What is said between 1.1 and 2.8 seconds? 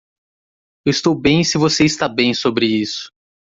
bem se você está bem sobre